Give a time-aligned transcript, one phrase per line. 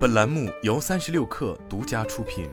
[0.00, 2.48] 本栏目由三十六氪独家出品。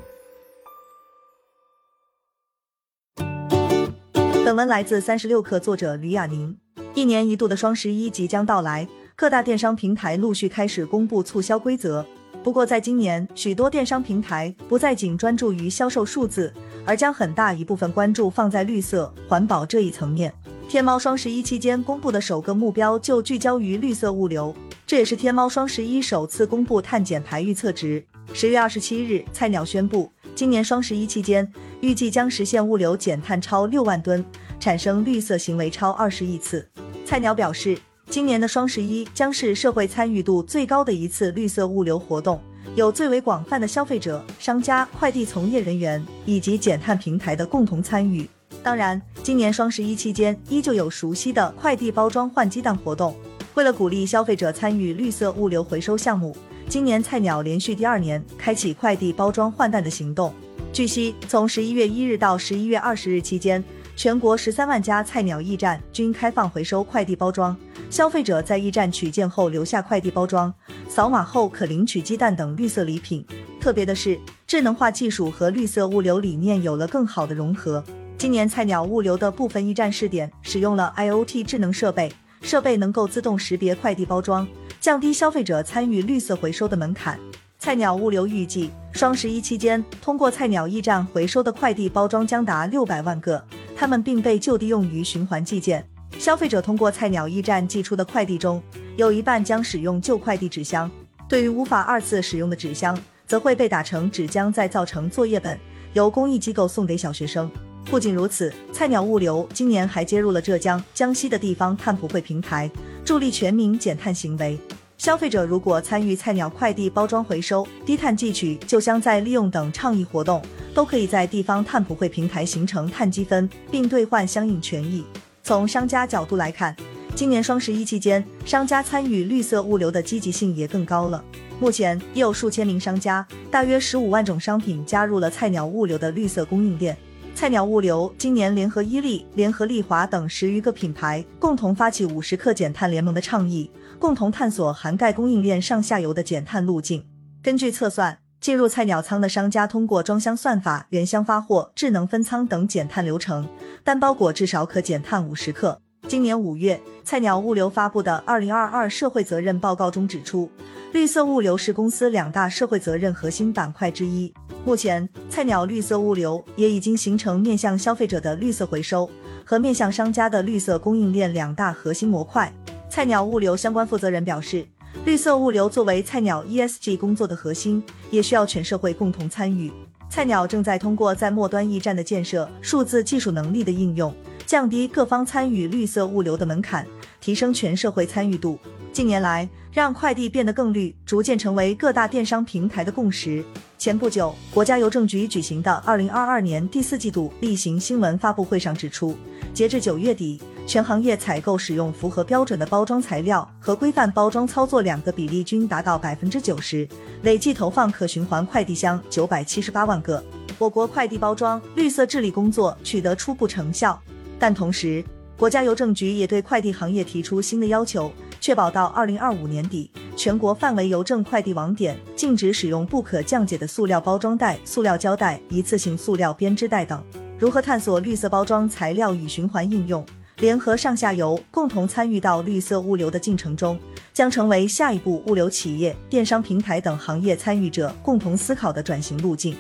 [4.44, 6.58] 本文来自三十六氪，作者吕亚宁。
[6.94, 12.06] 一年一度的双十一即将到来，各大电商平台陆续开始公布促销规则。
[12.44, 16.54] 不过，在今年，许多电商平台不再仅专注于销售数字，
[16.86, 20.34] 而将很大一部分关注放在绿色环保这一层面。
[20.68, 24.54] 天猫双十一期间公布的首个目标就聚焦于绿色物流，
[24.88, 28.02] 这也是天猫双十一首次公布碳减排预测值。
[28.34, 31.46] 十月二十七日，菜鸟宣布，今年双十一期间
[31.82, 34.24] 预计将实现物流减碳超六万吨，
[34.62, 36.66] 产生绿色行为超二十亿次。
[37.06, 37.78] 菜鸟表示，
[38.10, 42.42] 今年的双十一将是社会参与度最高的一次绿色物流活动，
[42.74, 48.26] 有最为广泛的消费者、商家、快递从业人员以及减碳平台的共同参与。
[48.64, 53.14] 当然，今年双十一期间依旧有熟悉的快递包装换鸡蛋活动。
[53.58, 56.38] 为了鼓励消费者参与绿色物流回收项目，
[56.70, 60.32] 今年菜鸟连续第二年开启快递包装换蛋的行动。
[60.72, 63.64] 据悉，从十一月一日到十一月二十日期间，
[63.96, 67.58] 全国十三万家菜鸟驿站均开放回收快递包装。
[67.90, 70.54] 消费者在驿站取件后留下快递包装，
[70.88, 73.26] 扫码后可领取鸡蛋等绿色礼品。
[73.60, 77.84] 特别的是，智能化技术和绿色物流理念有了更好的融合。
[78.20, 82.12] 今年菜鸟物流的部分驿站试点使用了 IoT 智能设备，
[82.48, 84.48] 设备能够自动识别快递包装，
[84.80, 87.20] 降低消费者参与绿色回收的门槛。
[87.60, 93.44] 菜鸟物流预计，双十一期间通过菜鸟驿站回收的快递包装将达六百万个，
[93.76, 95.86] 它们并被就地用于循环寄件。
[96.18, 98.64] 消费者通过菜鸟驿站寄出的快递中，
[98.96, 100.90] 有一半将使用旧快递纸箱，
[101.28, 105.60] 对于无法二次使用的纸箱，则会被打成纸浆再造成作业本，
[105.92, 107.52] 由公益机构送给小学生。
[107.90, 112.70] 不仅如此，菜鸟物流今年还接入了浙江、江西的地方碳普惠平台，
[113.06, 114.60] 助力全民减碳行为。
[114.98, 120.42] 消费者如果参与菜鸟快递包装回收、低碳寄取、旧箱再利用等倡议活动，
[120.74, 125.06] 都可以在地方碳普惠平台形成碳积分，并兑换相应权益。
[125.42, 126.76] 从商家角度来看，
[127.16, 131.24] 今年双十一期间，商家参与绿色物流的积极性也更高了。
[131.58, 136.96] 目前已有数千名商家，大约十五万种商品加入了菜鸟物流的绿色供应链。
[137.38, 147.06] 菜鸟物流今年联合伊利、联合利华等十余个品牌，共同发起五十克减碳联盟的倡议，共同探索涵盖供应链上下游的减碳路径。
[147.44, 153.48] 根据测算，进入菜鸟仓的商家通过装箱算法、原箱发货、智能分仓等减碳流程，
[153.84, 155.80] 单包裹至少可减碳五十克。
[156.08, 160.50] 今年五月，菜鸟物流发布的二零二二社会责任报告中指出，
[160.94, 164.34] 绿色物流是公司两大社会责任核心板块之一。
[164.64, 169.10] 目前，菜鸟绿色物流也已经形成面向消费者的绿色回收
[169.44, 172.54] 和面向商家的绿色供应链两大核心模块。
[172.88, 174.66] 菜鸟物流相关负责人表示，
[175.04, 179.70] 绿色物流作为菜鸟 ESG 工作的核心，也需要全社会共同参与。
[180.10, 184.16] 菜鸟正在通过在末端驿站的建设、数字技术能力的应用，
[184.48, 186.88] 降低各方参与绿色物流的门槛，
[187.20, 188.58] 提升全社会参与度。
[188.94, 193.44] 近年来，让快递变得更绿，逐渐成为各大电商平台的共识。
[193.78, 199.18] 前不久，国家邮政局举行的二零二二年第四季度例行新闻发布会上指出，
[199.54, 206.88] 截至九月底，全行业采购使用符合标准的包装材料和规范包装操作两个比例均达到百分之九十，
[207.24, 210.24] 累计投放可循环快递箱九百七十八万个。
[210.58, 214.02] 我国快递包装绿色治理工作取得初步成效，
[214.40, 215.04] 但同时，
[215.38, 218.12] 国家邮政局也对快递行业提出新的要求。
[218.40, 227.04] 确保到二零二五年底，全国范围邮政快递网点禁止使用不可降解的塑料包装袋、塑料胶带、一次性塑料编织袋等。
[227.38, 230.06] 如何探索绿色包装材料与循环应用，
[230.38, 233.78] 联合上下游共同参与到绿色物流的进程中，
[234.14, 239.58] 将成为下一步物流企业、电商平台等行业参与者共同思考的转型路径。